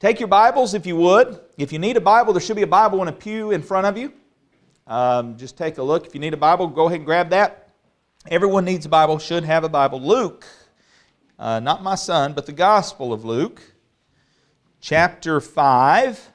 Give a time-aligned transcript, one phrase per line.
[0.00, 1.40] Take your Bibles if you would.
[1.56, 3.84] If you need a Bible, there should be a Bible in a pew in front
[3.84, 4.12] of you.
[4.86, 6.06] Um, just take a look.
[6.06, 7.70] If you need a Bible, go ahead and grab that.
[8.28, 10.00] Everyone needs a Bible, should have a Bible.
[10.00, 10.46] Luke,
[11.36, 13.60] uh, not my son, but the Gospel of Luke,
[14.80, 16.30] chapter 5.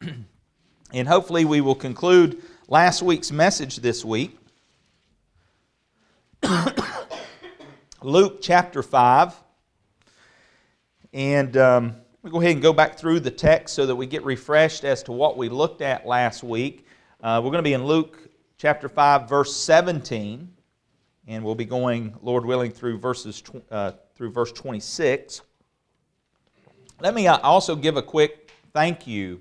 [0.92, 4.38] and hopefully we will conclude last week's message this week.
[8.00, 9.34] Luke chapter 5.
[11.12, 14.24] And um, we'll go ahead and go back through the text so that we get
[14.24, 16.86] refreshed as to what we looked at last week.
[17.22, 20.52] Uh, we're going to be in Luke chapter 5, verse 17.
[21.28, 25.42] And we'll be going, Lord willing, through verses uh, through verse 26.
[27.00, 29.40] Let me uh, also give a quick thank you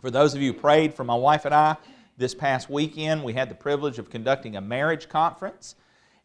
[0.00, 1.76] for those of you who prayed for my wife and I
[2.18, 3.24] this past weekend.
[3.24, 5.76] We had the privilege of conducting a marriage conference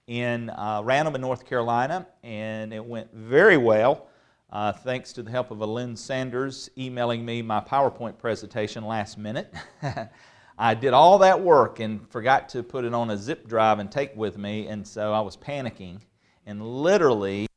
[0.08, 4.08] in uh, Randleman, North Carolina, and it went very well.
[4.52, 9.18] Uh, thanks to the help of a Lynn Sanders emailing me my PowerPoint presentation last
[9.18, 9.54] minute.
[10.60, 13.90] I did all that work and forgot to put it on a zip drive and
[13.90, 16.02] take with me, and so I was panicking.
[16.46, 17.48] And literally,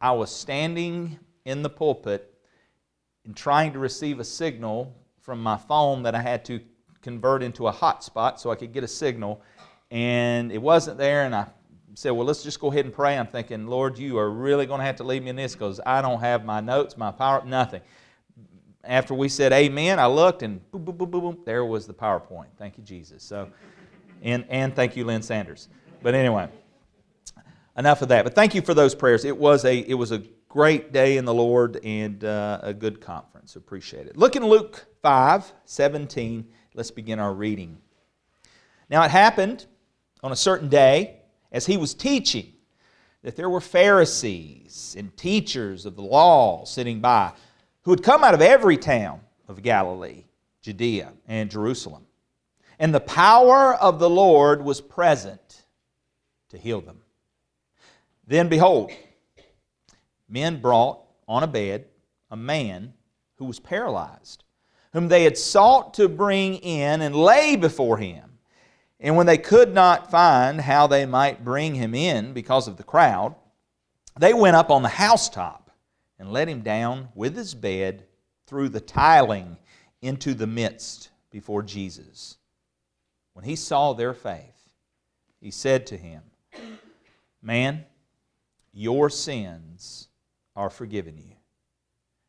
[0.00, 2.34] I was standing in the pulpit
[3.24, 6.58] and trying to receive a signal from my phone that I had to
[7.02, 9.42] convert into a hotspot so I could get a signal.
[9.92, 11.46] And it wasn't there, and I
[11.94, 13.16] said, Well, let's just go ahead and pray.
[13.18, 15.80] I'm thinking, Lord, you are really going to have to lead me in this because
[15.84, 17.82] I don't have my notes, my power, nothing.
[18.84, 21.94] After we said amen, I looked and boom, boom, boom, boom, boom, there was the
[21.94, 22.46] PowerPoint.
[22.58, 23.22] Thank you, Jesus.
[23.22, 23.48] So,
[24.22, 25.68] and, and thank you, Lynn Sanders.
[26.02, 26.48] But anyway,
[27.76, 28.24] enough of that.
[28.24, 29.24] But thank you for those prayers.
[29.24, 33.00] It was a, it was a great day in the Lord and uh, a good
[33.00, 33.56] conference.
[33.56, 34.16] Appreciate it.
[34.16, 36.46] Look in Luke 5 17.
[36.74, 37.78] Let's begin our reading.
[38.90, 39.66] Now it happened
[40.22, 41.21] on a certain day
[41.52, 42.52] as he was teaching
[43.22, 47.32] that there were Pharisees and teachers of the law sitting by
[47.82, 50.24] who had come out of every town of Galilee,
[50.62, 52.06] Judea, and Jerusalem.
[52.78, 55.66] And the power of the Lord was present
[56.48, 57.00] to heal them.
[58.26, 58.90] Then behold,
[60.28, 61.86] men brought on a bed
[62.30, 62.94] a man
[63.36, 64.44] who was paralyzed,
[64.92, 68.31] whom they had sought to bring in and lay before him.
[69.02, 72.84] And when they could not find how they might bring him in because of the
[72.84, 73.34] crowd,
[74.18, 75.72] they went up on the housetop
[76.20, 78.04] and let him down with his bed
[78.46, 79.56] through the tiling
[80.02, 82.36] into the midst before Jesus.
[83.32, 84.70] When he saw their faith,
[85.40, 86.22] he said to him,
[87.42, 87.84] Man,
[88.72, 90.06] your sins
[90.54, 91.34] are forgiven you.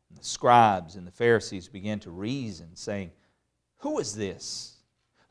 [0.08, 3.12] And the scribes and the Pharisees began to reason, saying,
[3.78, 4.73] Who is this?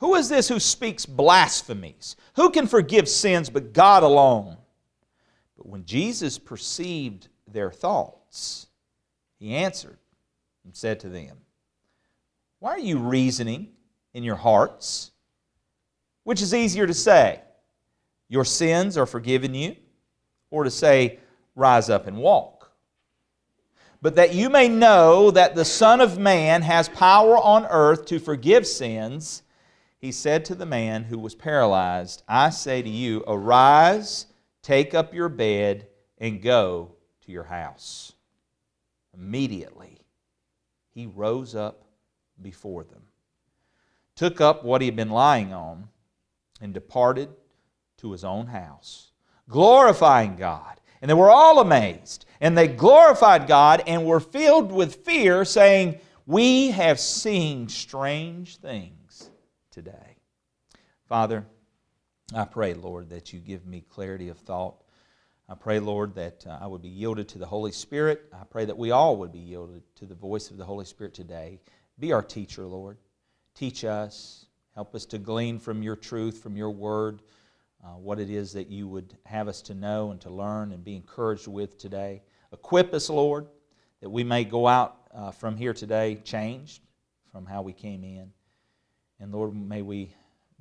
[0.03, 2.17] Who is this who speaks blasphemies?
[2.35, 4.57] Who can forgive sins but God alone?
[5.55, 8.67] But when Jesus perceived their thoughts,
[9.39, 9.95] he answered
[10.65, 11.37] and said to them,
[12.59, 13.69] Why are you reasoning
[14.13, 15.11] in your hearts?
[16.25, 17.39] Which is easier to say,
[18.27, 19.77] Your sins are forgiven you,
[20.51, 21.19] or to say,
[21.55, 22.73] Rise up and walk?
[24.01, 28.19] But that you may know that the Son of Man has power on earth to
[28.19, 29.43] forgive sins,
[30.03, 34.25] he said to the man who was paralyzed, I say to you, arise,
[34.61, 35.87] take up your bed,
[36.17, 38.11] and go to your house.
[39.13, 40.01] Immediately,
[40.93, 41.85] he rose up
[42.41, 43.03] before them,
[44.17, 45.87] took up what he had been lying on,
[46.59, 47.29] and departed
[47.99, 49.13] to his own house,
[49.47, 50.81] glorifying God.
[51.01, 56.01] And they were all amazed, and they glorified God and were filled with fear, saying,
[56.25, 59.02] We have seen strange things
[59.73, 60.17] today.
[61.07, 61.45] Father,
[62.33, 64.83] I pray, Lord, that you give me clarity of thought.
[65.49, 68.25] I pray, Lord, that uh, I would be yielded to the Holy Spirit.
[68.33, 71.13] I pray that we all would be yielded to the voice of the Holy Spirit
[71.13, 71.59] today.
[71.99, 72.97] Be our teacher, Lord.
[73.53, 74.45] Teach us.
[74.73, 77.21] Help us to glean from your truth, from your word,
[77.83, 80.83] uh, what it is that you would have us to know and to learn and
[80.83, 82.23] be encouraged with today.
[82.51, 83.47] Equip us, Lord,
[84.01, 86.81] that we may go out uh, from here today changed
[87.31, 88.31] from how we came in.
[89.23, 90.13] And Lord, may we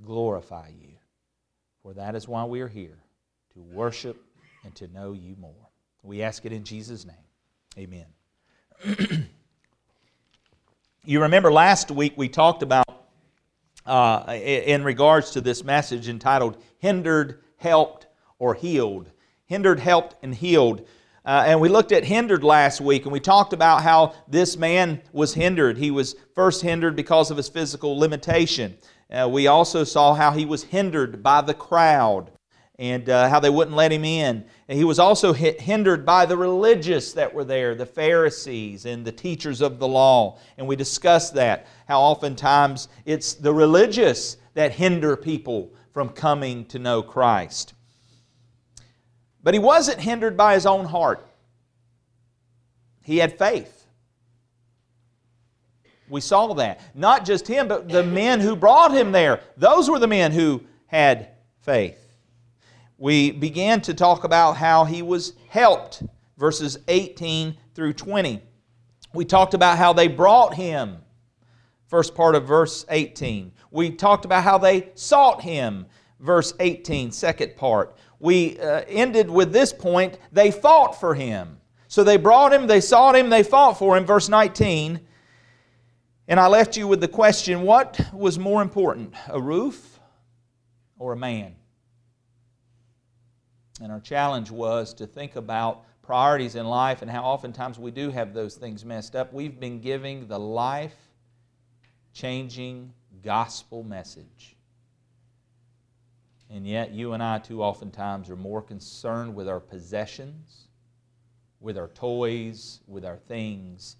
[0.06, 0.90] glorify you.
[1.82, 2.96] For that is why we are here,
[3.54, 4.22] to worship
[4.62, 5.68] and to know you more.
[6.04, 7.16] We ask it in Jesus' name.
[7.76, 8.06] Amen.
[11.04, 12.86] you remember last week we talked about,
[13.84, 18.06] uh, in regards to this message entitled Hindered, Helped,
[18.38, 19.10] or Healed.
[19.46, 20.86] Hindered, Helped, and Healed.
[21.24, 25.00] Uh, and we looked at hindered last week, and we talked about how this man
[25.12, 25.78] was hindered.
[25.78, 28.76] He was first hindered because of his physical limitation.
[29.10, 32.32] Uh, we also saw how he was hindered by the crowd.
[32.78, 34.44] and uh, how they wouldn't let him in.
[34.68, 39.12] And he was also hindered by the religious that were there, the Pharisees and the
[39.12, 40.38] teachers of the law.
[40.56, 46.78] And we discussed that, how oftentimes it's the religious that hinder people from coming to
[46.78, 47.74] know Christ.
[49.42, 51.26] But he wasn't hindered by his own heart,
[53.02, 53.86] he had faith.
[56.08, 56.80] We saw that.
[56.94, 59.40] Not just him, but the men who brought him there.
[59.56, 61.30] Those were the men who had
[61.62, 61.98] faith.
[62.98, 66.02] We began to talk about how he was helped,
[66.36, 68.42] verses 18 through 20.
[69.14, 70.98] We talked about how they brought him,
[71.86, 73.52] first part of verse 18.
[73.70, 75.86] We talked about how they sought him,
[76.20, 77.96] verse 18, second part.
[78.22, 81.58] We uh, ended with this point they fought for him.
[81.88, 85.00] So they brought him, they sought him, they fought for him, verse 19.
[86.28, 89.98] And I left you with the question what was more important, a roof
[91.00, 91.56] or a man?
[93.82, 98.08] And our challenge was to think about priorities in life and how oftentimes we do
[98.10, 99.32] have those things messed up.
[99.32, 100.94] We've been giving the life
[102.12, 102.92] changing
[103.24, 104.56] gospel message.
[106.52, 110.68] And yet, you and I, too oftentimes, are more concerned with our possessions,
[111.60, 113.96] with our toys, with our things,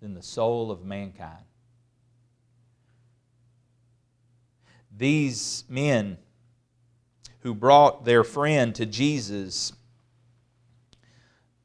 [0.00, 1.44] than the soul of mankind.
[4.96, 6.16] These men
[7.40, 9.74] who brought their friend to Jesus,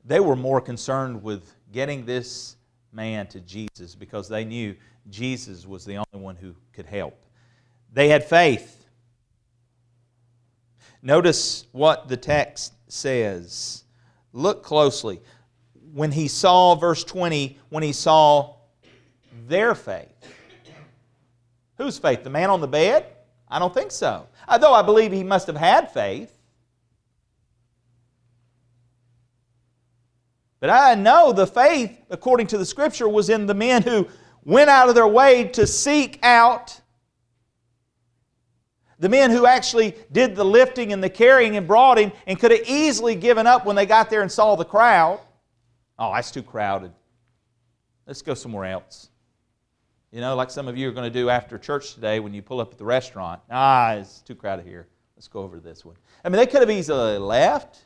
[0.03, 2.57] they were more concerned with getting this
[2.91, 4.75] man to Jesus because they knew
[5.09, 7.17] Jesus was the only one who could help.
[7.93, 8.80] They had faith.
[11.01, 13.83] Notice what the text says.
[14.33, 15.21] Look closely
[15.93, 18.55] when he saw, verse 20, when he saw
[19.47, 20.07] their faith.
[21.77, 22.23] Whose faith?
[22.23, 23.05] The man on the bed?
[23.49, 24.27] I don't think so.
[24.47, 26.37] Although I believe he must have had faith.
[30.59, 34.07] But I know the faith, according to the scripture, was in the men who
[34.45, 36.80] went out of their way to seek out
[39.01, 42.51] the men who actually did the lifting and the carrying and brought him and could
[42.51, 45.19] have easily given up when they got there and saw the crowd.
[45.97, 46.91] Oh, that's too crowded.
[48.05, 49.09] Let's go somewhere else.
[50.11, 52.43] You know, like some of you are going to do after church today when you
[52.43, 53.41] pull up at the restaurant.
[53.49, 54.87] Ah, it's too crowded here.
[55.15, 55.95] Let's go over to this one.
[56.23, 57.85] I mean, they could have easily left.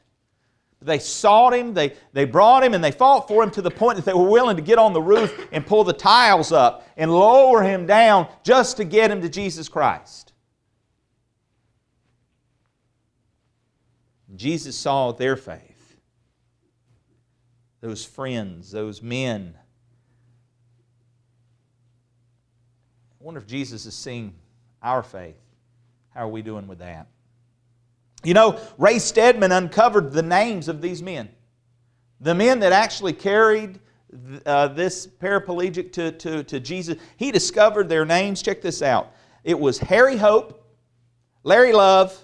[0.79, 3.71] But they sought him, they, they brought him, and they fought for him to the
[3.71, 6.85] point that they were willing to get on the roof and pull the tiles up
[6.97, 10.24] and lower him down just to get him to Jesus Christ.
[14.37, 15.75] Jesus saw their faith
[17.85, 19.53] those friends, those men.
[23.21, 24.33] I wonder if Jesus is seeing
[24.81, 25.37] our faith.
[26.09, 27.05] How are we doing with that?
[28.23, 31.29] You know, Ray Stedman uncovered the names of these men.
[32.21, 33.79] The men that actually carried
[34.47, 38.41] uh, this paraplegic to, to, to Jesus, he discovered their names.
[38.41, 39.11] Check this out.
[39.43, 40.65] It was Harry Hope,
[41.43, 42.17] Larry Love,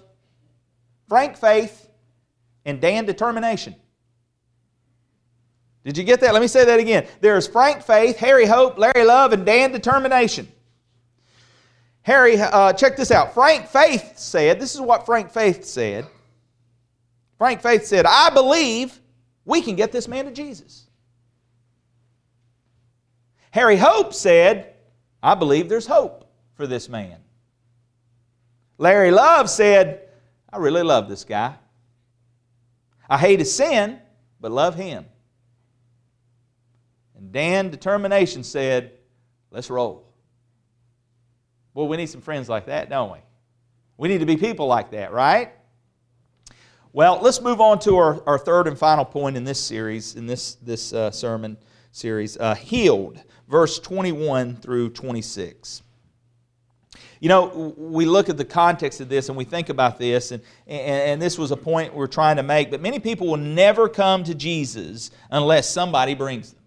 [1.08, 1.81] Frank Faith,
[2.64, 3.74] and Dan Determination.
[5.84, 6.32] Did you get that?
[6.32, 7.06] Let me say that again.
[7.20, 10.46] There's Frank Faith, Harry Hope, Larry Love, and Dan Determination.
[12.02, 13.34] Harry, uh, check this out.
[13.34, 16.06] Frank Faith said, this is what Frank Faith said.
[17.38, 19.00] Frank Faith said, I believe
[19.44, 20.86] we can get this man to Jesus.
[23.50, 24.74] Harry Hope said,
[25.22, 27.18] I believe there's hope for this man.
[28.78, 30.08] Larry Love said,
[30.52, 31.54] I really love this guy.
[33.12, 34.00] I hate his sin,
[34.40, 35.04] but love him.
[37.14, 38.92] And Dan Determination said,
[39.50, 40.10] Let's roll.
[41.74, 43.18] Well, we need some friends like that, don't we?
[43.98, 45.52] We need to be people like that, right?
[46.94, 50.26] Well, let's move on to our, our third and final point in this series, in
[50.26, 51.58] this, this uh, sermon
[51.90, 55.82] series uh, healed, verse 21 through 26.
[57.20, 60.42] You know, we look at the context of this and we think about this, and,
[60.66, 63.88] and, and, this was a point we're trying to make, but many people will never
[63.88, 66.62] come to Jesus unless somebody brings them.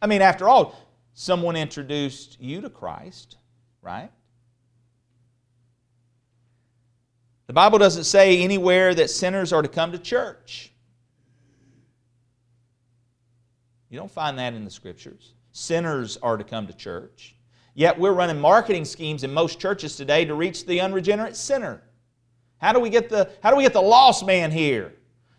[0.00, 0.76] I mean, after all,
[1.14, 3.36] someone introduced you to Christ,
[3.82, 4.10] right?
[7.46, 10.72] The Bible doesn't say anywhere that sinners are to come to church.
[13.88, 15.32] You don't find that in the scriptures.
[15.50, 17.34] Sinners are to come to church.
[17.74, 21.82] Yet we're running marketing schemes in most churches today to reach the unregenerate sinner.
[22.58, 24.94] How do we get the, how do we get the lost man here?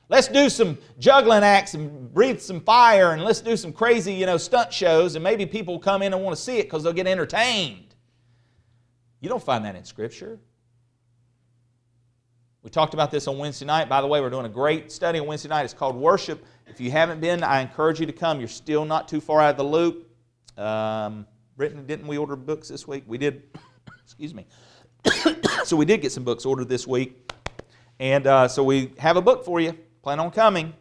[0.09, 4.25] Let's do some juggling acts and breathe some fire and let's do some crazy, you
[4.25, 6.93] know, stunt shows and maybe people come in and want to see it because they'll
[6.93, 7.95] get entertained.
[9.21, 10.39] You don't find that in Scripture.
[12.63, 13.87] We talked about this on Wednesday night.
[13.87, 15.63] By the way, we're doing a great study on Wednesday night.
[15.63, 16.43] It's called Worship.
[16.67, 18.39] If you haven't been, I encourage you to come.
[18.39, 20.09] You're still not too far out of the loop.
[20.57, 21.25] Um,
[21.57, 23.03] Brittany, didn't we order books this week?
[23.07, 23.43] We did.
[24.03, 24.45] Excuse me.
[25.63, 27.31] so we did get some books ordered this week.
[27.99, 29.77] And uh, so we have a book for you.
[30.01, 30.73] Plan on coming.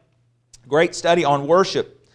[0.67, 2.09] Great study on worship.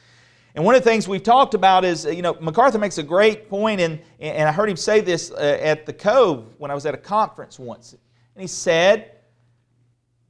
[0.56, 3.50] And one of the things we've talked about is, you know, MacArthur makes a great
[3.50, 6.86] point, and, and I heard him say this uh, at the Cove when I was
[6.86, 7.92] at a conference once.
[7.92, 9.12] And he said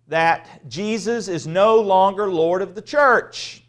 [0.07, 3.63] that Jesus is no longer Lord of the church.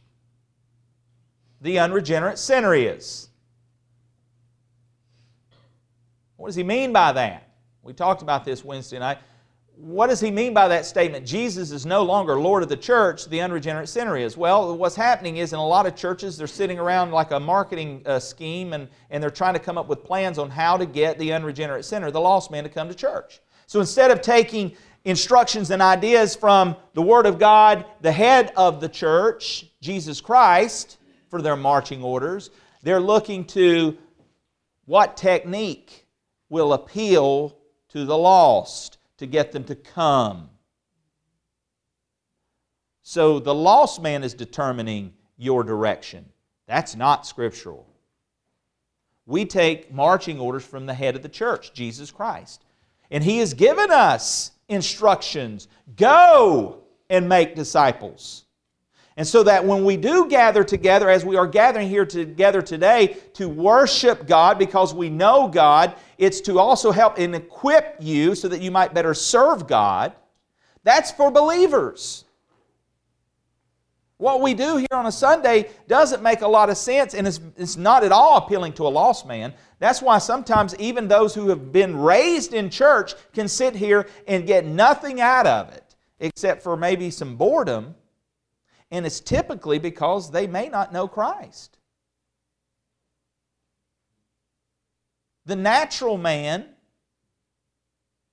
[1.61, 3.26] The unregenerate sinner is.
[6.37, 7.51] What does he mean by that?
[7.83, 9.19] We talked about this Wednesday night
[9.77, 11.27] what does he mean by that statement?
[11.27, 14.35] Jesus is no longer Lord of the church, the unregenerate sinner is.
[14.37, 18.03] Well, what's happening is in a lot of churches, they're sitting around like a marketing
[18.07, 21.19] uh, scheme and, and they're trying to come up with plans on how to get
[21.19, 23.41] the unregenerate sinner, the lost man, to come to church.
[23.67, 24.75] So instead of taking
[25.05, 30.97] instructions and ideas from the Word of God, the head of the church, Jesus Christ,
[31.29, 32.49] for their marching orders,
[32.83, 33.99] they're looking to
[34.87, 36.06] what technique
[36.49, 37.57] will appeal
[37.89, 40.51] to the lost to get them to come.
[43.03, 46.25] So the lost man is determining your direction.
[46.67, 47.87] That's not scriptural.
[49.27, 52.65] We take marching orders from the head of the church, Jesus Christ.
[53.11, 58.46] And He has given us instructions go and make disciples.
[59.17, 63.17] And so that when we do gather together, as we are gathering here together today
[63.35, 68.49] to worship God because we know God, it's to also help and equip you so
[68.49, 70.13] that you might better serve God.
[70.85, 72.25] That's for believers.
[74.19, 77.41] What we do here on a Sunday doesn't make a lot of sense and it's,
[77.57, 79.55] it's not at all appealing to a lost man.
[79.79, 84.47] That's why sometimes even those who have been raised in church can sit here and
[84.47, 87.95] get nothing out of it except for maybe some boredom
[88.91, 91.79] and it's typically because they may not know Christ.
[95.45, 96.67] The natural man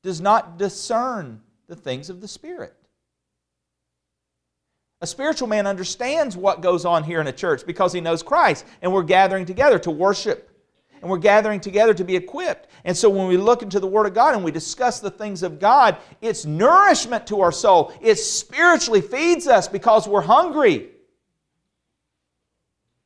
[0.03, 2.75] does not discern the things of the Spirit.
[5.01, 8.65] A spiritual man understands what goes on here in a church because he knows Christ,
[8.81, 10.52] and we're gathering together to worship
[11.03, 12.69] and we're gathering together to be equipped.
[12.86, 15.43] And so when we look into the Word of God and we discuss the things
[15.43, 17.93] of God, it's nourishment to our soul.
[18.00, 20.91] It spiritually feeds us because we're hungry.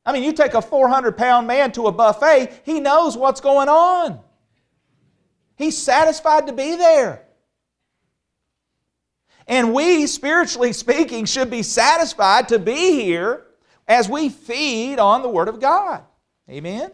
[0.05, 3.67] I mean, you take a 400 pound man to a buffet, he knows what's going
[3.67, 4.19] on.
[5.55, 7.23] He's satisfied to be there.
[9.47, 13.47] And we, spiritually speaking, should be satisfied to be here
[13.87, 16.03] as we feed on the Word of God.
[16.47, 16.91] Amen?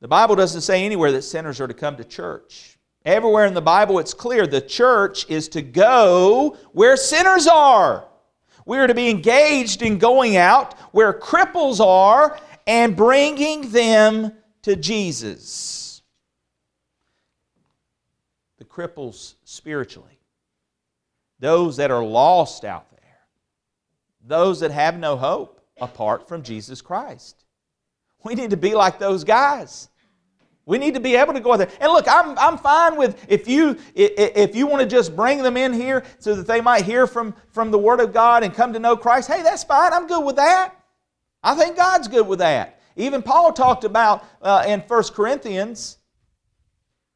[0.00, 2.78] The Bible doesn't say anywhere that sinners are to come to church.
[3.04, 8.06] Everywhere in the Bible, it's clear the church is to go where sinners are.
[8.66, 14.76] We are to be engaged in going out where cripples are and bringing them to
[14.76, 16.02] Jesus.
[18.58, 20.20] The cripples spiritually,
[21.38, 23.20] those that are lost out there,
[24.22, 27.44] those that have no hope apart from Jesus Christ.
[28.24, 29.88] We need to be like those guys.
[30.66, 31.70] We need to be able to go out there.
[31.80, 35.56] And look, I'm, I'm fine with if you if you want to just bring them
[35.56, 38.74] in here so that they might hear from, from the Word of God and come
[38.74, 39.28] to know Christ.
[39.28, 39.94] Hey, that's fine.
[39.94, 40.74] I'm good with that.
[41.42, 42.80] I think God's good with that.
[42.96, 45.96] Even Paul talked about uh, in 1 Corinthians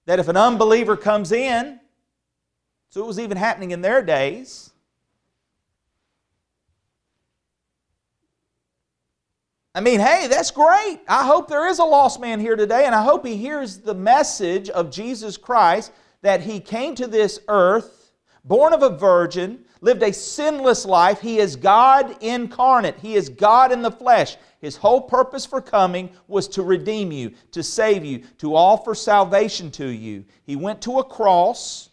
[0.07, 1.79] that if an unbeliever comes in,
[2.89, 4.72] so it was even happening in their days,
[9.75, 11.01] I mean, hey, that's great.
[11.09, 13.95] I hope there is a lost man here today, and I hope he hears the
[13.95, 18.13] message of Jesus Christ that he came to this earth,
[18.45, 21.23] born of a virgin, lived a sinless life.
[21.23, 24.37] He is God incarnate, he is God in the flesh.
[24.61, 29.71] His whole purpose for coming was to redeem you, to save you, to offer salvation
[29.73, 30.25] to you.
[30.45, 31.89] He went to a cross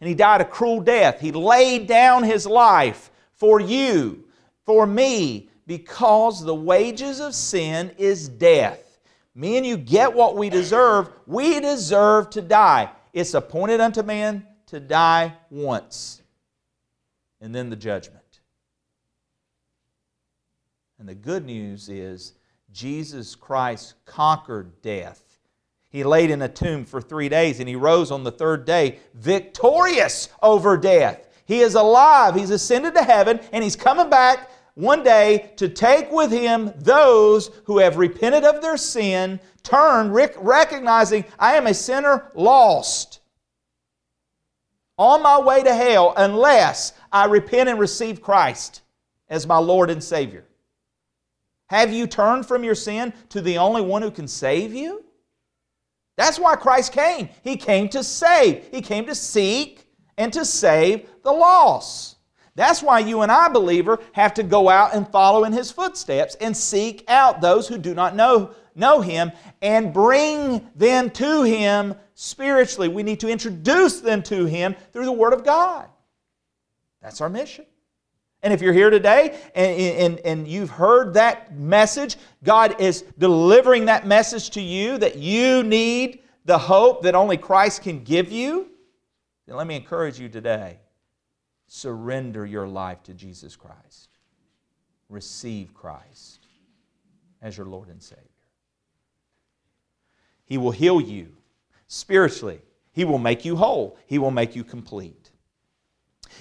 [0.00, 1.20] and he died a cruel death.
[1.20, 4.24] He laid down his life for you,
[4.66, 8.98] for me, because the wages of sin is death.
[9.34, 11.10] Me and you get what we deserve.
[11.26, 12.90] We deserve to die.
[13.12, 16.22] It's appointed unto man to die once,
[17.40, 18.20] and then the judgment.
[20.98, 22.34] And the good news is
[22.72, 25.22] Jesus Christ conquered death.
[25.90, 28.98] He laid in a tomb for three days and he rose on the third day
[29.14, 31.28] victorious over death.
[31.46, 32.34] He is alive.
[32.34, 37.50] He's ascended to heaven and he's coming back one day to take with him those
[37.64, 43.20] who have repented of their sin, turned, recognizing I am a sinner lost.
[44.96, 48.82] on my way to hell unless I repent and receive Christ
[49.28, 50.44] as my Lord and Savior.
[51.66, 55.04] Have you turned from your sin to the only one who can save you?
[56.16, 57.28] That's why Christ came.
[57.42, 62.13] He came to save, He came to seek and to save the lost.
[62.56, 66.36] That's why you and I, believer, have to go out and follow in His footsteps
[66.36, 71.96] and seek out those who do not know, know Him and bring them to Him
[72.14, 72.88] spiritually.
[72.88, 75.88] We need to introduce them to Him through the Word of God.
[77.02, 77.66] That's our mission.
[78.42, 83.86] And if you're here today and, and, and you've heard that message, God is delivering
[83.86, 88.68] that message to you that you need the hope that only Christ can give you,
[89.46, 90.78] then let me encourage you today
[91.74, 94.10] surrender your life to Jesus Christ.
[95.08, 96.46] Receive Christ
[97.42, 98.22] as your Lord and Savior.
[100.44, 101.34] He will heal you
[101.88, 102.60] spiritually,
[102.92, 105.32] He will make you whole, He will make you complete.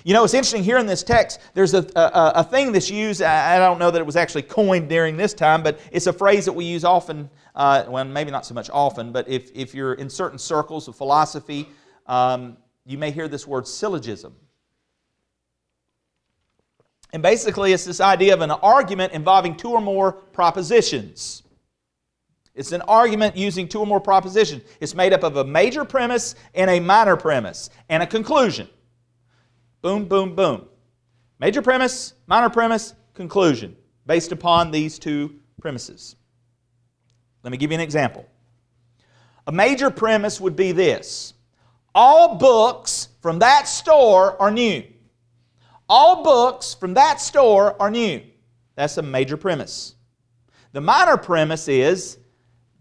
[0.03, 3.21] You know, it's interesting here in this text, there's a, a, a, thing that's used.
[3.23, 6.45] I don't know that it was actually coined during this time, but it's a phrase
[6.45, 7.29] that we use often.
[7.55, 10.95] Uh, well, maybe not so much often, but if, if you're in certain circles of
[10.95, 11.69] philosophy,
[12.05, 14.35] um, you may hear this word syllogism.
[17.13, 21.43] And basically, it's this idea of an argument involving two or more propositions.
[22.55, 24.63] It's an argument using two or more propositions.
[24.79, 28.67] It's made up of a major premise and a minor premise and a conclusion.
[29.82, 30.67] Boom, boom, boom.
[31.39, 33.75] Major premise, minor premise, conclusion,
[34.08, 36.15] based upon these two premises.
[37.43, 38.25] Let me give you an example.
[39.46, 41.34] A major premise would be this
[41.93, 44.84] all books from that store are new.
[45.89, 48.21] All books from that store are new.
[48.75, 49.95] That's a major premise.
[50.71, 52.17] The minor premise is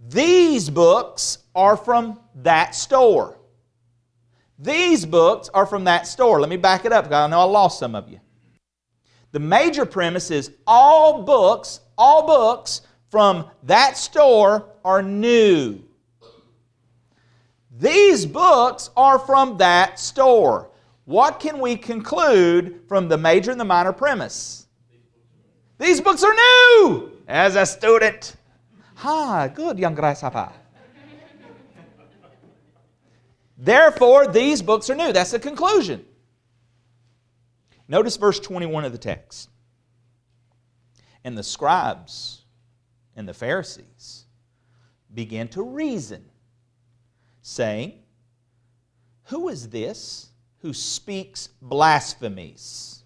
[0.09, 3.39] these books are from that store.
[4.59, 6.41] These books are from that store.
[6.41, 8.21] Let me back it up because I know I lost some of you.
[9.33, 15.83] The major premise is all books, all books from that store are new.
[17.79, 20.71] These books are from that store.
[21.05, 24.67] What can we conclude from the major and the minor premise?
[25.79, 28.37] These books are new as a student.
[28.97, 30.53] Ha, good, young grasshopper.
[33.59, 35.13] Therefore, these books are new.
[35.13, 36.05] That's the conclusion.
[37.89, 39.51] Notice verse 21 of the text.
[41.25, 42.43] And the scribes
[43.15, 44.25] and the Pharisees
[45.15, 46.25] began to reason,
[47.43, 48.01] saying,
[49.25, 50.32] Who is this
[50.63, 53.05] who speaks blasphemies?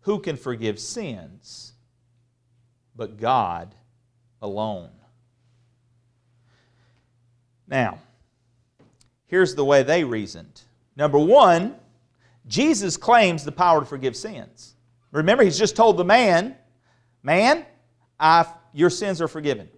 [0.00, 1.74] Who can forgive sins
[2.96, 3.74] but God
[4.40, 4.90] alone?
[7.68, 7.98] Now,
[9.30, 10.62] Here's the way they reasoned.
[10.96, 11.76] Number one,
[12.48, 14.74] Jesus claims the power to forgive sins.
[15.12, 16.56] Remember, he's just told the man,
[17.22, 17.64] Man,
[18.18, 19.68] I, your sins are forgiven.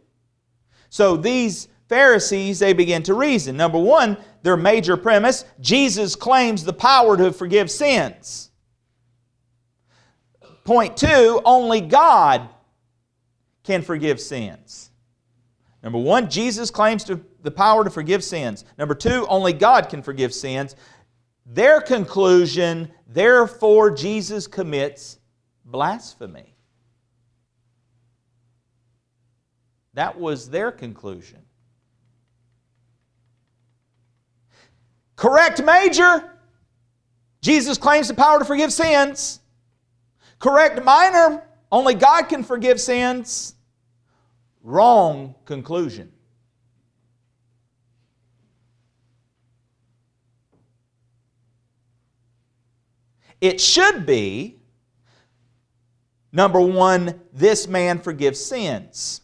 [0.89, 3.57] So these Pharisees, they begin to reason.
[3.57, 8.51] Number one, their major premise Jesus claims the power to forgive sins.
[10.65, 12.49] Point two, only God
[13.65, 14.91] can forgive sins.
[15.83, 18.65] Number one, Jesus claims to the power to forgive sins.
[18.79, 20.77] Number two, only God can forgive sins.
[21.45, 25.19] Their conclusion, therefore, Jesus commits
[25.65, 26.55] blasphemy.
[29.95, 31.42] That was their conclusion.
[35.17, 36.31] Correct major.
[37.41, 39.41] Jesus claims the power to forgive sins.
[40.39, 41.43] Correct minor.
[41.71, 43.55] Only God can forgive sins.
[44.63, 46.13] Wrong conclusion.
[53.41, 54.61] It should be
[56.31, 59.21] number one, this man forgives sins.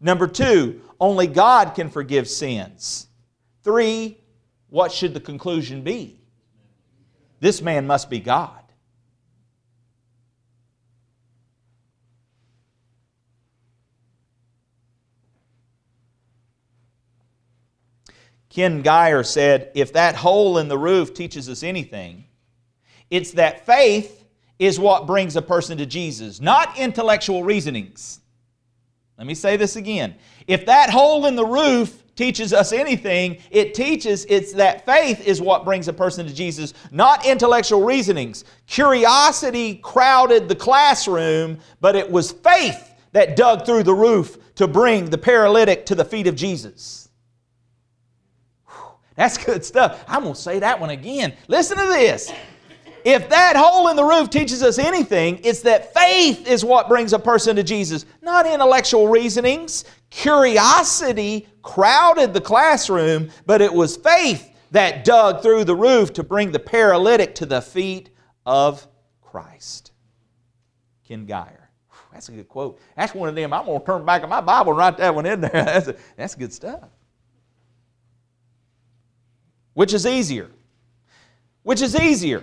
[0.00, 3.06] Number two, only God can forgive sins.
[3.62, 4.18] Three,
[4.72, 6.18] what should the conclusion be?
[7.40, 8.62] This man must be God.
[18.48, 22.24] Ken Gire said, if that hole in the roof teaches us anything,
[23.10, 24.24] it's that faith
[24.58, 28.20] is what brings a person to Jesus, not intellectual reasonings.
[29.18, 30.14] Let me say this again.
[30.46, 35.40] If that hole in the roof teaches us anything, it teaches it's that faith is
[35.40, 38.44] what brings a person to Jesus, not intellectual reasonings.
[38.66, 45.10] Curiosity crowded the classroom, but it was faith that dug through the roof to bring
[45.10, 47.08] the paralytic to the feet of Jesus.
[49.14, 50.04] That's good stuff.
[50.08, 51.34] I'm going to say that one again.
[51.48, 52.32] Listen to this.
[53.04, 57.12] If that hole in the roof teaches us anything, it's that faith is what brings
[57.12, 59.84] a person to Jesus, not intellectual reasonings.
[60.10, 66.52] Curiosity crowded the classroom, but it was faith that dug through the roof to bring
[66.52, 68.10] the paralytic to the feet
[68.46, 68.86] of
[69.20, 69.92] Christ.
[71.06, 71.70] Ken Gire.
[72.12, 72.78] That's a good quote.
[72.96, 73.52] That's one of them.
[73.52, 75.50] I'm going to turn back in my Bible and write that one in there.
[75.52, 76.84] That's, a, that's good stuff.
[79.74, 80.50] Which is easier?
[81.62, 82.42] Which is easier?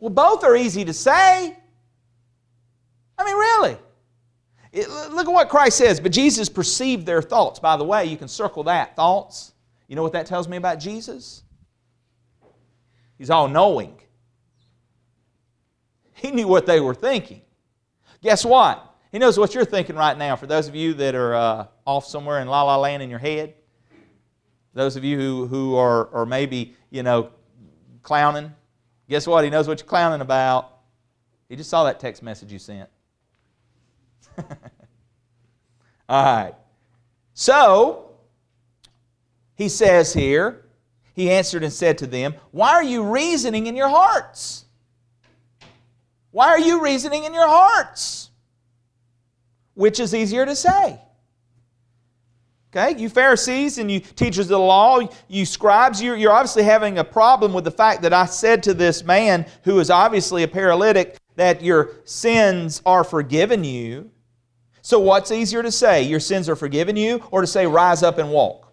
[0.00, 1.56] Well, both are easy to say.
[3.16, 3.76] I mean, really.
[4.72, 5.98] It, look at what Christ says.
[5.98, 7.58] But Jesus perceived their thoughts.
[7.58, 8.94] By the way, you can circle that.
[8.96, 9.52] Thoughts.
[9.88, 11.42] You know what that tells me about Jesus?
[13.16, 13.98] He's all knowing.
[16.12, 17.42] He knew what they were thinking.
[18.22, 18.84] Guess what?
[19.10, 20.36] He knows what you're thinking right now.
[20.36, 23.18] For those of you that are uh, off somewhere in la la land in your
[23.18, 23.54] head,
[24.74, 27.30] those of you who, who are, are maybe, you know,
[28.02, 28.52] clowning,
[29.08, 29.44] guess what?
[29.44, 30.78] He knows what you're clowning about.
[31.48, 32.88] He just saw that text message you sent.
[36.08, 36.54] All right.
[37.34, 38.10] So,
[39.54, 40.64] he says here,
[41.14, 44.64] he answered and said to them, Why are you reasoning in your hearts?
[46.30, 48.30] Why are you reasoning in your hearts?
[49.74, 51.00] Which is easier to say?
[52.76, 56.98] Okay, you Pharisees and you teachers of the law, you scribes, you're, you're obviously having
[56.98, 60.48] a problem with the fact that I said to this man who is obviously a
[60.48, 64.10] paralytic that your sins are forgiven you.
[64.82, 66.02] So, what's easier to say?
[66.02, 68.70] Your sins are forgiven you, or to say, rise up and walk?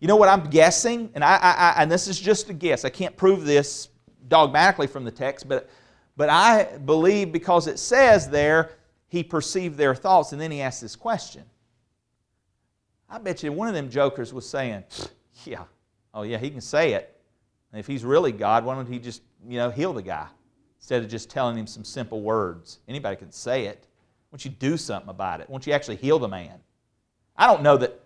[0.00, 1.10] You know what I'm guessing?
[1.14, 2.84] And, I, I, and this is just a guess.
[2.84, 3.90] I can't prove this
[4.26, 5.70] dogmatically from the text, but,
[6.16, 8.72] but I believe because it says there,
[9.06, 11.44] he perceived their thoughts, and then he asked this question
[13.14, 14.82] I bet you one of them jokers was saying,
[15.44, 15.62] Yeah,
[16.12, 17.16] oh yeah, he can say it.
[17.70, 20.26] And if he's really God, why don't he just, you know, heal the guy
[20.80, 22.80] instead of just telling him some simple words?
[22.88, 23.86] Anybody can say it.
[24.30, 25.48] Why don't you do something about it?
[25.48, 26.58] Why don't you actually heal the man?
[27.36, 28.00] I don't know that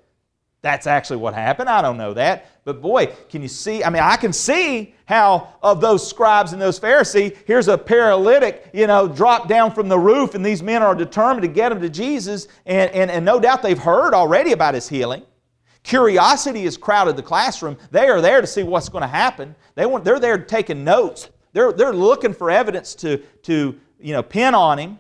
[0.61, 1.68] that's actually what happened.
[1.68, 2.47] I don't know that.
[2.64, 3.85] But boy, can you see?
[3.85, 8.68] I mean, I can see how of those scribes and those Pharisees, here's a paralytic,
[8.75, 11.81] you know, dropped down from the roof, and these men are determined to get him
[11.81, 15.23] to Jesus, and, and, and no doubt they've heard already about his healing.
[15.85, 17.79] Curiosity has crowded the classroom.
[17.90, 19.55] They are there to see what's going to happen.
[19.77, 21.31] They want, they're there taking notes.
[21.53, 24.99] They're, they're looking for evidence to, to you know, pin on him.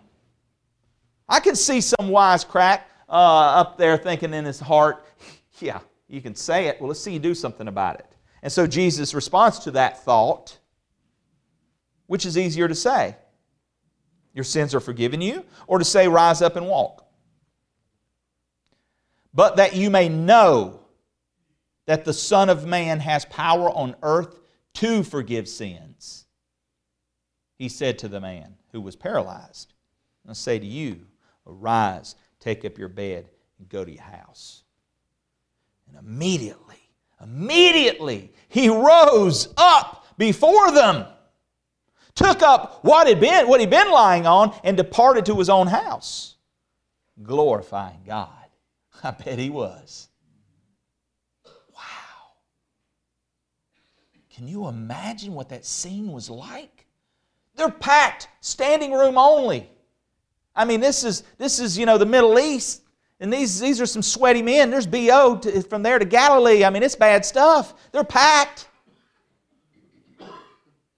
[1.28, 5.04] I can see some wise crack uh, up there thinking in his heart,
[5.62, 6.80] yeah, you can say it.
[6.80, 8.06] Well, let's see you do something about it.
[8.42, 10.58] And so Jesus responds to that thought,
[12.06, 13.16] which is easier to say?
[14.32, 17.06] Your sins are forgiven you, or to say, rise up and walk?
[19.34, 20.80] But that you may know
[21.86, 24.38] that the Son of Man has power on earth
[24.74, 26.26] to forgive sins.
[27.56, 29.74] He said to the man who was paralyzed,
[30.28, 31.06] I say to you,
[31.46, 34.62] arise, take up your bed, and go to your house.
[35.88, 36.90] And immediately,
[37.22, 41.06] immediately, he rose up before them,
[42.14, 45.66] took up what had been what he'd been lying on, and departed to his own
[45.66, 46.36] house,
[47.22, 48.28] glorifying God.
[49.02, 50.08] I bet he was.
[51.44, 52.32] Wow.
[54.34, 56.86] Can you imagine what that scene was like?
[57.54, 59.68] They're packed, standing room only.
[60.54, 62.82] I mean, this is this is, you know, the Middle East.
[63.20, 64.70] And these, these are some sweaty men.
[64.70, 65.38] There's B.O.
[65.38, 66.64] To, from there to Galilee.
[66.64, 67.74] I mean, it's bad stuff.
[67.92, 68.68] They're packed.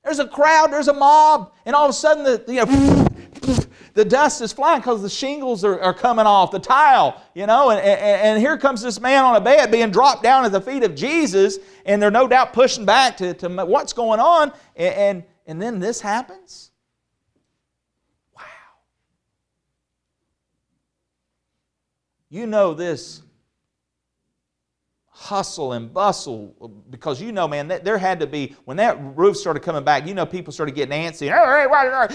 [0.05, 3.07] There's a crowd, there's a mob, and all of a sudden the, you know,
[3.95, 7.71] the dust is flying because the shingles are, are coming off, the tile, you know,
[7.71, 10.61] and, and, and, here comes this man on a bed being dropped down at the
[10.61, 14.95] feet of Jesus, and they're no doubt pushing back to, to what's going on, and,
[14.95, 16.70] and, and then this happens.
[22.31, 23.23] You know this
[25.21, 29.37] hustle and bustle because you know, man, that there had to be, when that roof
[29.37, 31.29] started coming back, you know, people started getting antsy.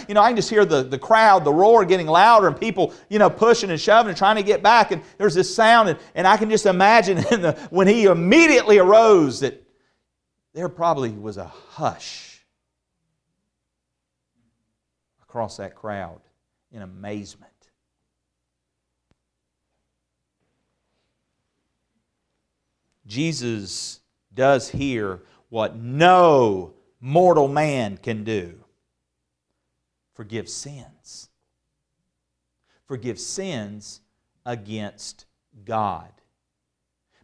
[0.08, 2.95] You know, I can just hear the, the crowd, the roar getting louder and people,
[3.10, 4.91] you know, pushing and shoving and trying to get back.
[4.91, 9.41] And there's this sound, and, and I can just imagine the, when he immediately arose
[9.41, 9.62] that
[10.54, 12.43] there probably was a hush
[15.21, 16.21] across that crowd
[16.71, 17.51] in amazement.
[23.06, 24.00] Jesus
[24.34, 28.60] does here what no mortal man can do
[30.15, 31.30] forgive sins.
[32.88, 34.02] Forgive sins
[34.46, 35.26] against
[35.65, 36.10] God.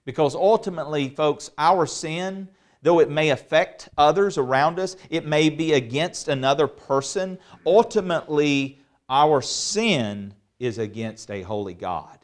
[0.06, 2.50] Because ultimately, folks, our sin,
[2.82, 9.42] though it may affect others around us, it may be against another person, ultimately, our
[9.42, 12.18] sin is against a holy God.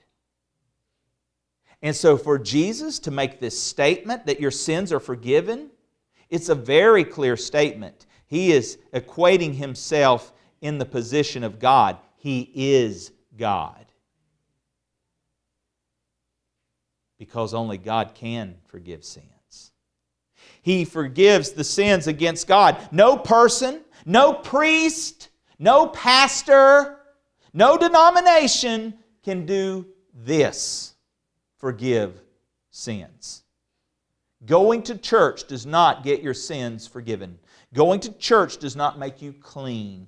[1.81, 5.69] And so, for Jesus to make this statement that your sins are forgiven,
[6.29, 8.07] it's a very clear statement.
[8.25, 11.97] He is equating himself in the position of God.
[12.17, 13.85] He is God.
[17.19, 19.71] Because only God can forgive sins.
[20.61, 22.89] He forgives the sins against God.
[22.91, 26.99] No person, no priest, no pastor,
[27.53, 30.96] no denomination can do this
[31.57, 32.21] forgive
[32.71, 33.43] sins.
[34.45, 37.39] Going to church does not get your sins forgiven.
[37.73, 40.07] Going to church does not make you clean.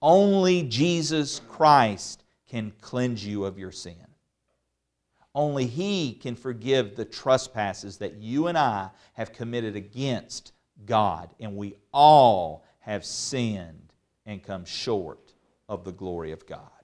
[0.00, 3.94] Only Jesus Christ can cleanse you of your sin.
[5.34, 10.52] Only He can forgive the trespasses that you and I have committed against
[10.86, 11.30] God.
[11.38, 13.92] And we all have sinned
[14.24, 15.34] and come short
[15.68, 16.77] of the glory of God.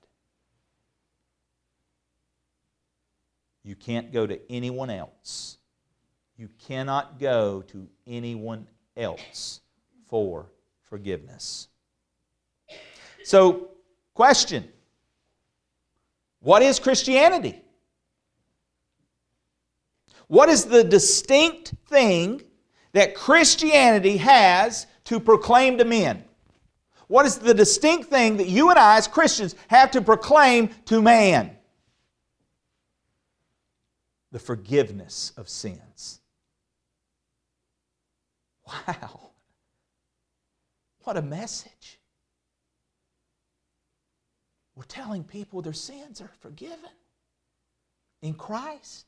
[3.65, 5.57] You can't go to anyone else.
[6.37, 9.61] You cannot go to anyone else
[10.07, 10.47] for
[10.83, 11.69] forgiveness.
[13.25, 13.71] So,
[14.13, 14.69] question
[16.41, 17.63] What is Christianity?
[20.27, 22.43] What is the distinct thing
[22.93, 26.25] that Christianity has to proclaim to men?
[27.09, 31.03] What is the distinct thing that you and I, as Christians, have to proclaim to
[31.03, 31.57] man?
[34.35, 36.21] The forgiveness of sins.
[38.67, 39.31] Wow.
[41.05, 42.01] What a message.
[44.75, 46.91] We're telling people their sins are forgiven
[48.23, 49.07] in Christ.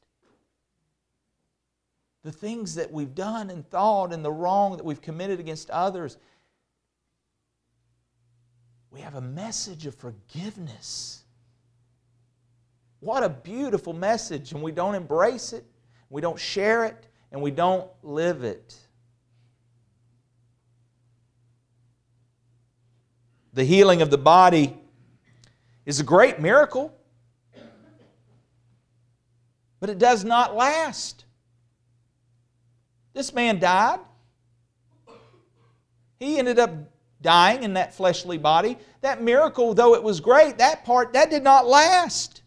[2.23, 6.19] The things that we've done and thought and the wrong that we've committed against others,
[8.93, 11.25] we have a message of forgiveness.
[13.07, 15.65] What a beautiful message, and we don't embrace it,
[16.11, 18.77] we don't share it, and we don't live it.
[23.53, 24.77] The healing of the body
[25.85, 26.93] is a great miracle,
[29.79, 31.27] but it does not last.
[33.13, 34.01] This man died.
[36.19, 36.73] He ended up
[37.23, 38.77] dying in that fleshly body.
[39.03, 42.43] That miracle, though it was great, that part, that did not last.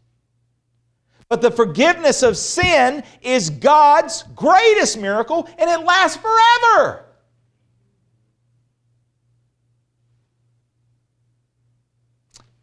[1.30, 7.06] But the forgiveness of sin is God's greatest miracle, and it lasts forever.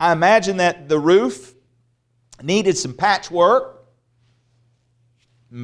[0.01, 1.55] I imagine that the roof
[2.43, 3.85] needed some patchwork.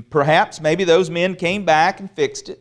[0.09, 2.61] Perhaps, maybe those men came back and fixed it.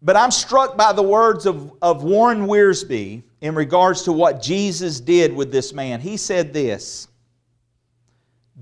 [0.00, 5.00] But I'm struck by the words of, of Warren Wiersbe in regards to what Jesus
[5.00, 6.00] did with this man.
[6.00, 7.09] He said this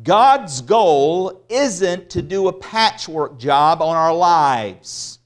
[0.03, 5.19] God's goal isn't to do a patchwork job on our lives,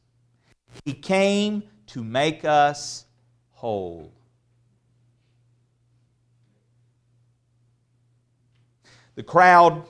[0.84, 3.04] He came to make us
[3.50, 4.12] whole.
[9.14, 9.86] The crowd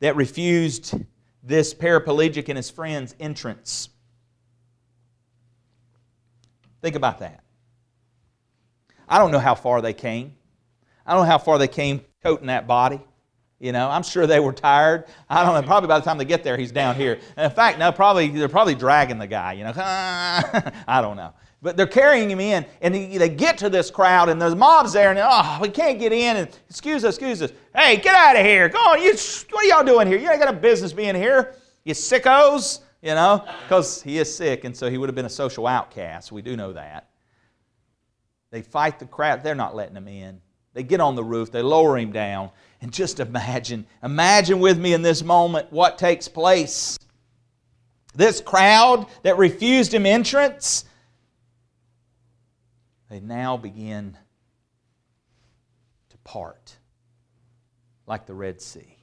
[0.00, 0.94] that refused
[1.42, 3.88] this paraplegic and his friends entrance.
[6.82, 7.42] Think about that.
[9.08, 10.34] I don't know how far they came.
[11.06, 13.00] I don't know how far they came toting that body.
[13.58, 15.06] You know, I'm sure they were tired.
[15.30, 15.66] I don't know.
[15.66, 17.18] Probably by the time they get there, he's down here.
[17.36, 19.54] And in fact, no, probably they're probably dragging the guy.
[19.54, 21.32] You know, I don't know.
[21.62, 25.10] But they're carrying him in, and they get to this crowd, and the mob's there,
[25.10, 26.36] and oh, we can't get in.
[26.36, 27.50] And excuse us, excuse us.
[27.74, 28.68] Hey, get out of here!
[28.68, 29.02] Go on!
[29.02, 29.14] You,
[29.50, 30.18] what are y'all doing here?
[30.18, 31.56] You ain't got a business being here.
[31.82, 35.30] You sickos, you know, because he is sick, and so he would have been a
[35.30, 36.30] social outcast.
[36.30, 37.08] We do know that.
[38.50, 39.42] They fight the crowd.
[39.42, 40.40] They're not letting him in.
[40.74, 41.50] They get on the roof.
[41.50, 46.28] They lower him down, and just imagine, imagine with me in this moment what takes
[46.28, 46.98] place.
[48.14, 50.84] This crowd that refused him entrance
[53.08, 54.16] they now begin
[56.10, 56.76] to part
[58.06, 58.98] like the Red Sea.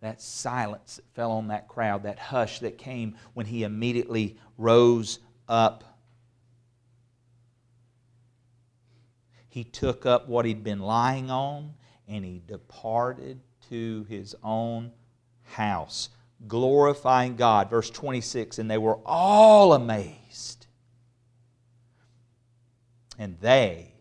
[0.00, 5.20] That silence that fell on that crowd, that hush that came when he immediately rose
[5.48, 5.91] up.
[9.52, 11.74] He took up what he'd been lying on
[12.08, 13.38] and he departed
[13.68, 14.92] to his own
[15.42, 16.08] house,
[16.48, 17.68] glorifying God.
[17.68, 20.68] Verse 26 And they were all amazed.
[23.18, 23.92] And they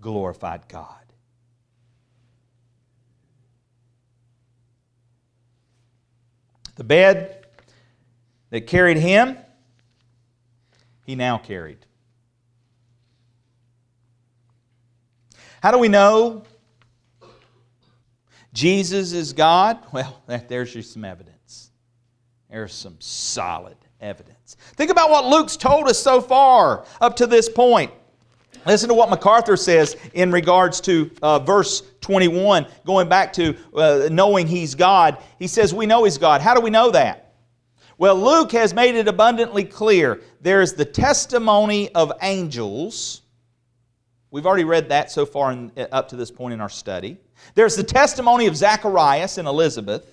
[0.00, 1.12] glorified God.
[6.76, 7.46] The bed
[8.48, 9.36] that carried him,
[11.04, 11.84] he now carried.
[15.62, 16.44] How do we know
[18.52, 19.78] Jesus is God?
[19.92, 21.70] Well, there's just some evidence.
[22.50, 24.56] There's some solid evidence.
[24.74, 27.92] Think about what Luke's told us so far up to this point.
[28.66, 34.08] Listen to what MacArthur says in regards to uh, verse 21, going back to uh,
[34.10, 35.18] knowing He's God.
[35.38, 36.40] He says, We know He's God.
[36.40, 37.34] How do we know that?
[37.98, 40.20] Well, Luke has made it abundantly clear.
[40.40, 43.22] There's the testimony of angels.
[44.30, 47.18] We've already read that so far in, uh, up to this point in our study.
[47.54, 50.06] There's the testimony of Zacharias and Elizabeth.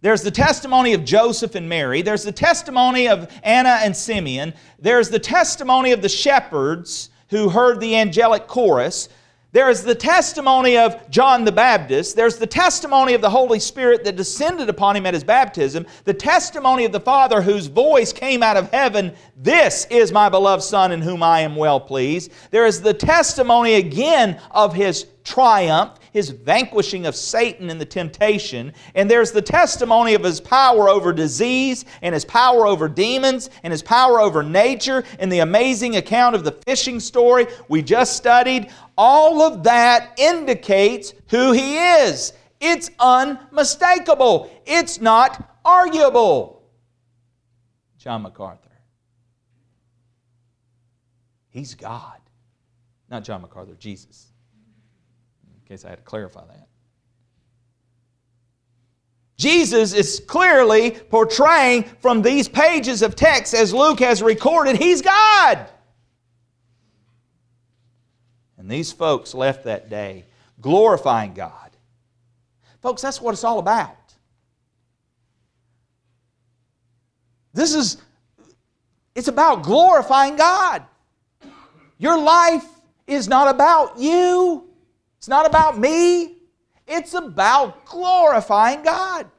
[0.00, 2.02] There's the testimony of Joseph and Mary.
[2.02, 4.54] There's the testimony of Anna and Simeon.
[4.78, 9.08] There's the testimony of the shepherds who heard the angelic chorus.
[9.52, 12.16] There is the testimony of John the Baptist.
[12.16, 15.86] There's the testimony of the Holy Spirit that descended upon him at his baptism.
[16.04, 20.62] The testimony of the Father whose voice came out of heaven This is my beloved
[20.62, 22.32] Son in whom I am well pleased.
[22.50, 28.72] There is the testimony again of his triumph, his vanquishing of Satan in the temptation.
[28.94, 33.72] And there's the testimony of his power over disease, and his power over demons, and
[33.72, 38.70] his power over nature, and the amazing account of the fishing story we just studied.
[38.96, 42.32] All of that indicates who he is.
[42.60, 46.62] It's unmistakable, it's not arguable.
[47.98, 48.68] John MacArthur.
[51.50, 52.18] He's God.
[53.10, 54.31] Not John MacArthur, Jesus
[55.72, 56.68] case I had to clarify that.
[59.38, 65.66] Jesus is clearly portraying from these pages of text, as Luke has recorded, He's God.
[68.58, 70.26] And these folks left that day
[70.60, 71.70] glorifying God.
[72.82, 73.96] Folks, that's what it's all about.
[77.54, 77.96] This is,
[79.14, 80.84] it's about glorifying God.
[81.98, 82.66] Your life
[83.06, 84.71] is not about you.
[85.22, 86.38] It's not about me,
[86.84, 89.30] it's about glorifying God,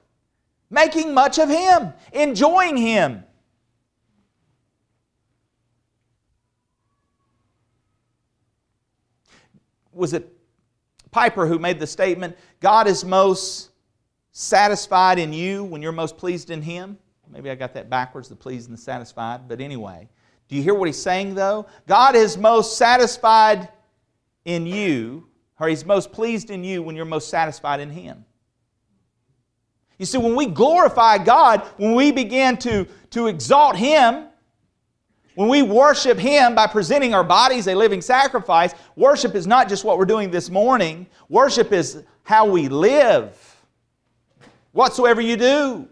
[0.69, 3.25] making much of Him, enjoying Him.
[9.91, 10.31] Was it
[11.11, 13.71] Piper who made the statement, God is most
[14.31, 16.97] satisfied in you when you're most pleased in Him?
[17.29, 20.07] Maybe I got that backwards, the pleased and the satisfied, but anyway.
[20.47, 21.65] Do you hear what he's saying though?
[21.89, 23.67] God is most satisfied
[24.45, 25.27] in you
[25.63, 28.25] or He's most pleased in you when you're most satisfied in Him.
[29.97, 34.25] You see, when we glorify God, when we begin to, to exalt Him,
[35.35, 39.85] when we worship Him by presenting our bodies a living sacrifice, worship is not just
[39.85, 43.37] what we're doing this morning, worship is how we live.
[44.73, 45.87] Whatsoever you do,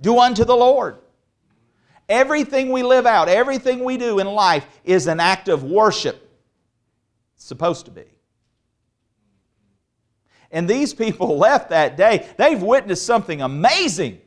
[0.00, 0.98] do unto the Lord.
[2.08, 6.28] Everything we live out, everything we do in life is an act of worship.
[7.36, 8.04] It's supposed to be.
[10.52, 12.28] And these people left that day.
[12.36, 14.20] They've witnessed something amazing.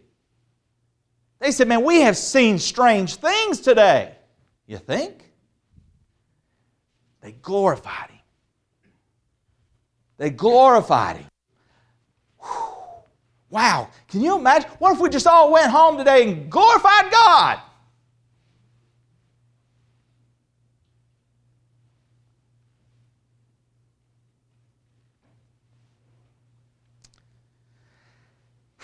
[1.39, 4.15] They said, Man, we have seen strange things today.
[4.67, 5.21] You think?
[7.21, 8.19] They glorified Him.
[10.17, 11.29] They glorified Him.
[12.39, 12.75] Whew.
[13.49, 13.89] Wow.
[14.07, 14.69] Can you imagine?
[14.79, 17.61] What if we just all went home today and glorified God?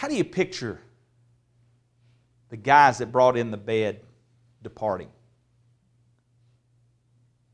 [0.02, 0.80] How do you picture
[2.50, 4.00] the guys that brought in the bed
[4.64, 5.10] departing?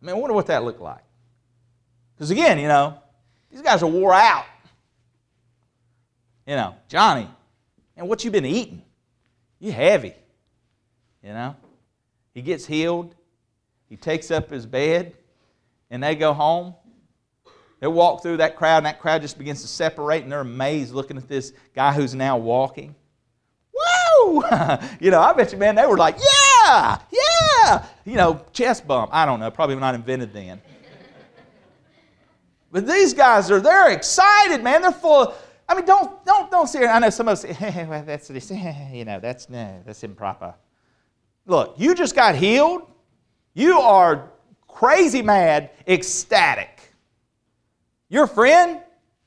[0.01, 1.03] I mean, I wonder what that looked like.
[2.15, 2.99] Because again, you know,
[3.51, 4.45] these guys are wore out.
[6.45, 7.27] You know, Johnny,
[7.97, 8.81] and what you been eating?
[9.59, 10.13] You heavy.
[11.21, 11.53] You know?
[12.33, 13.13] He gets healed.
[13.89, 15.17] He takes up his bed,
[15.89, 16.75] and they go home.
[17.79, 20.93] They walk through that crowd, and that crowd just begins to separate, and they're amazed
[20.93, 22.95] looking at this guy who's now walking.
[23.73, 24.43] Woo!
[24.99, 27.85] you know, I bet you, man, they were like, yeah, yeah.
[28.05, 29.11] You know, chest bump.
[29.13, 30.59] I don't know, probably not invented then.
[32.71, 34.81] but these guys are, they're excited, man.
[34.81, 35.37] They're full of,
[35.69, 36.83] I mean, don't, don't, don't see.
[36.83, 38.29] I know some of us say, hey, well, that's,
[38.91, 40.55] you know, that's, no, that's improper.
[41.45, 42.81] Look, you just got healed.
[43.53, 44.31] You are
[44.67, 46.76] crazy mad, ecstatic.
[48.09, 48.81] Your friend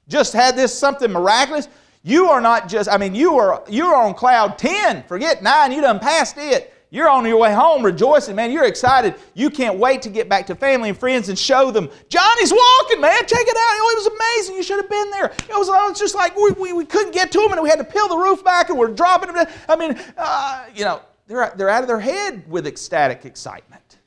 [0.09, 1.69] just had this something miraculous.
[2.03, 5.05] You are not just, I mean, you are you are on cloud 10.
[5.05, 6.75] Forget nine, you done passed it.
[6.93, 8.51] You're on your way home rejoicing, man.
[8.51, 9.15] You're excited.
[9.35, 13.01] You can't wait to get back to family and friends and show them, Johnny's walking,
[13.01, 13.21] man.
[13.21, 13.63] Check it out.
[13.63, 14.57] Oh, it was amazing.
[14.57, 15.27] You should have been there.
[15.27, 17.69] It was, it was just like we, we, we, couldn't get to him and we
[17.69, 19.47] had to peel the roof back and we're dropping him.
[19.69, 23.99] I mean, uh, you know, they're, they're out of their head with ecstatic excitement.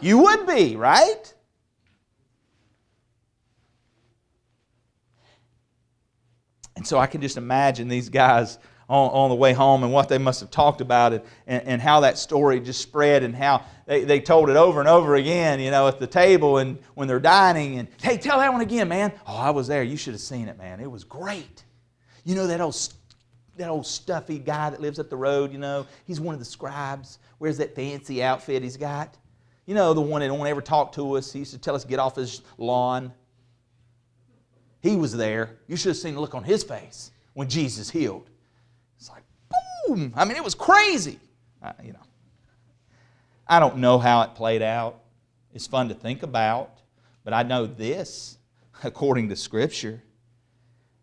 [0.00, 1.34] You would be, right?
[6.82, 8.58] And so I can just imagine these guys
[8.88, 11.80] on, on the way home and what they must have talked about it and, and
[11.80, 15.60] how that story just spread and how they, they told it over and over again,
[15.60, 17.78] you know, at the table and when they're dining.
[17.78, 19.12] And hey, tell that one again, man.
[19.28, 19.84] Oh, I was there.
[19.84, 20.80] You should have seen it, man.
[20.80, 21.62] It was great.
[22.24, 22.76] You know that old
[23.58, 26.44] that old stuffy guy that lives up the road, you know, he's one of the
[26.44, 27.20] scribes.
[27.38, 29.16] Wears that fancy outfit he's got.
[29.66, 31.32] You know, the one that won't ever talk to us.
[31.32, 33.12] He used to tell us to get off his lawn.
[34.82, 35.58] He was there.
[35.68, 38.28] You should have seen the look on his face when Jesus healed.
[38.98, 39.22] It's like,
[39.86, 40.12] boom.
[40.16, 41.20] I mean, it was crazy.
[41.62, 42.02] Uh, you know,
[43.46, 45.00] I don't know how it played out.
[45.54, 46.78] It's fun to think about,
[47.24, 48.38] but I know this,
[48.84, 50.02] according to Scripture,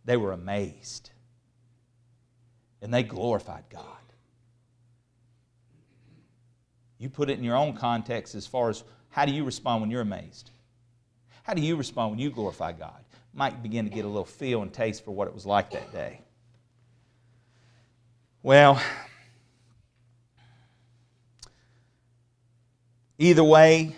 [0.04, 1.12] they were amazed
[2.82, 3.84] and they glorified God.
[6.98, 9.90] You put it in your own context as far as how do you respond when
[9.90, 10.52] you're amazed?
[11.44, 13.04] How do you respond when you glorify God?
[13.34, 15.92] Might begin to get a little feel and taste for what it was like that
[15.92, 16.22] day.
[18.42, 18.82] Well,
[23.18, 23.96] either way,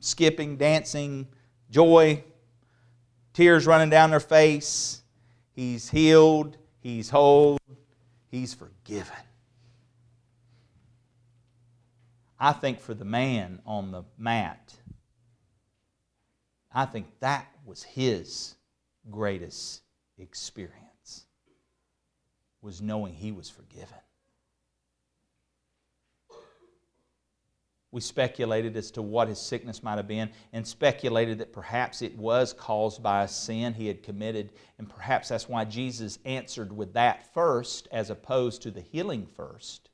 [0.00, 1.28] skipping, dancing,
[1.70, 2.22] joy,
[3.32, 5.02] tears running down their face,
[5.52, 7.58] he's healed, he's whole,
[8.30, 9.16] he's forgiven.
[12.38, 14.74] I think for the man on the mat,
[16.72, 18.54] I think that was his
[19.10, 19.82] greatest
[20.18, 21.26] experience
[22.62, 23.98] was knowing he was forgiven.
[27.92, 32.16] We speculated as to what his sickness might have been and speculated that perhaps it
[32.18, 36.94] was caused by a sin he had committed, and perhaps that's why Jesus answered with
[36.94, 39.90] that first as opposed to the healing first.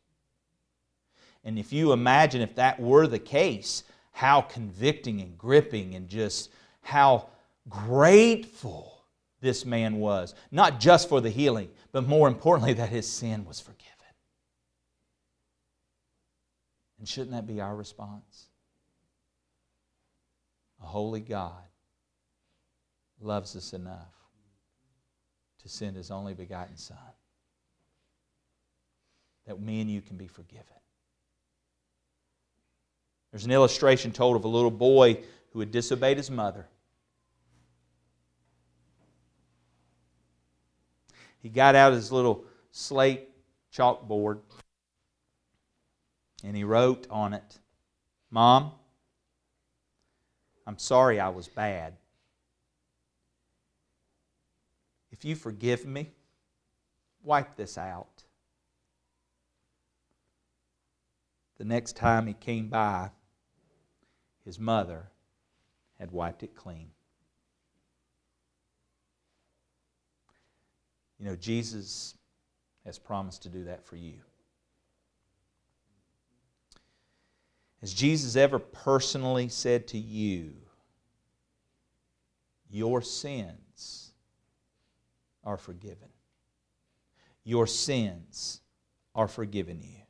[1.45, 6.51] And if you imagine if that were the case, how convicting and gripping and just
[6.81, 7.29] how
[7.69, 9.05] grateful
[9.41, 13.61] this man was, not just for the healing, but more importantly, that his sin was
[13.61, 13.87] forgiven.
[16.99, 18.49] And shouldn't that be our response?
[20.83, 21.53] A holy God
[23.21, 24.15] loves us enough
[25.63, 26.97] to send his only begotten Son
[29.47, 30.65] that me and you can be forgiven.
[33.31, 35.19] There's an illustration told of a little boy
[35.53, 36.67] who had disobeyed his mother.
[41.43, 43.29] He got out his little slate
[43.75, 44.41] chalkboard
[46.45, 47.59] and he wrote on it,
[48.31, 48.73] Mom,
[50.67, 51.95] I'm sorry I was bad.
[55.11, 56.11] If you forgive me,
[57.23, 58.25] wipe this out.
[61.59, 63.11] The next time he came by,
[64.45, 65.11] his mother
[65.99, 66.91] had wiped it clean.
[71.21, 72.15] You know, Jesus
[72.87, 74.15] has promised to do that for you.
[77.83, 80.53] Has Jesus ever personally said to you,
[82.71, 84.13] Your sins
[85.45, 86.09] are forgiven?
[87.45, 88.63] Your sins
[89.15, 90.01] are forgiven you.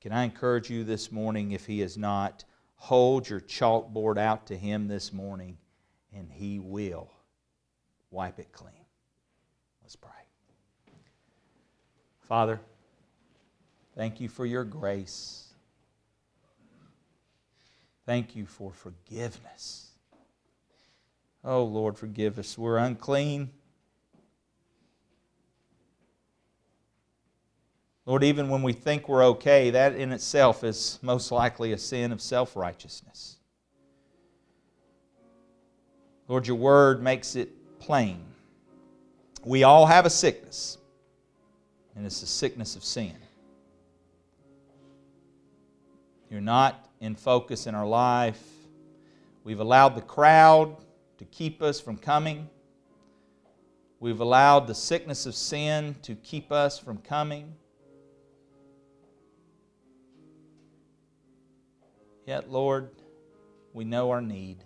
[0.00, 2.44] Can I encourage you this morning, if He has not,
[2.74, 5.58] hold your chalkboard out to Him this morning,
[6.12, 7.12] and He will
[8.10, 8.72] wipe it clean.
[9.82, 10.10] Let's pray.
[12.20, 12.60] Father,
[13.96, 15.48] thank you for your grace.
[18.06, 19.90] Thank you for forgiveness.
[21.44, 22.58] Oh, Lord, forgive us.
[22.58, 23.50] We're unclean.
[28.06, 32.12] Lord, even when we think we're okay, that in itself is most likely a sin
[32.12, 33.36] of self righteousness.
[36.26, 37.50] Lord, your word makes it
[37.80, 38.24] plain.
[39.44, 40.78] We all have a sickness,
[41.96, 43.16] and it's the sickness of sin.
[46.30, 48.42] You're not in focus in our life.
[49.42, 50.76] We've allowed the crowd
[51.18, 52.48] to keep us from coming.
[53.98, 57.54] We've allowed the sickness of sin to keep us from coming.
[62.26, 62.90] Yet, Lord,
[63.72, 64.64] we know our need.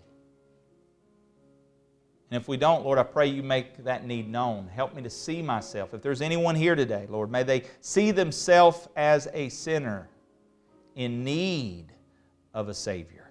[2.31, 4.67] And if we don't, Lord, I pray you make that need known.
[4.67, 5.93] Help me to see myself.
[5.93, 10.09] If there's anyone here today, Lord, may they see themselves as a sinner
[10.95, 11.87] in need
[12.53, 13.29] of a Savior.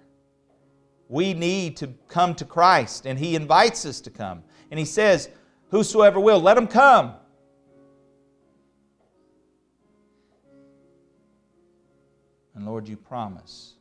[1.09, 4.43] We need to come to Christ, and He invites us to come.
[4.71, 5.29] And He says,
[5.69, 7.15] Whosoever will, let him come.
[12.53, 13.73] And Lord, you promise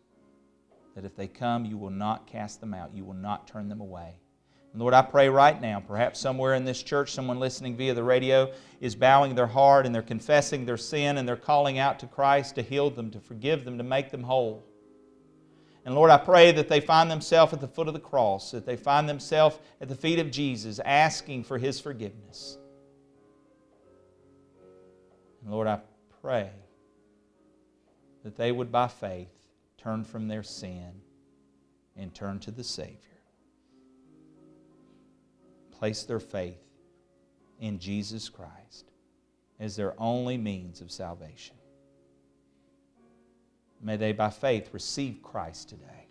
[0.97, 3.81] that if they come, you will not cast them out, you will not turn them
[3.81, 4.17] away.
[4.77, 8.53] Lord, I pray right now, perhaps somewhere in this church, someone listening via the radio
[8.81, 12.57] is bowing their heart and they're confessing their sin and they're calling out to Christ
[12.57, 14.65] to heal them, to forgive them, to make them whole.
[15.85, 18.67] And Lord, I pray that they find themselves at the foot of the cross, that
[18.67, 22.59] they find themselves at the feet of Jesus asking for His forgiveness.
[25.43, 25.81] And Lord, I
[26.21, 26.51] pray
[28.25, 29.29] that they would, by faith,
[29.77, 31.03] turn from their sin
[31.97, 33.14] and turn to the Savior.
[35.79, 36.63] Place their faith
[37.61, 38.91] in Jesus Christ
[39.61, 41.57] as their only means of salvation.
[43.81, 46.09] May they, by faith, receive Christ today.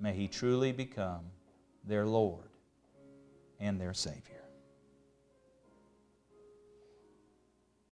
[0.00, 1.20] May He truly become
[1.84, 2.48] their Lord
[3.60, 4.41] and their Savior.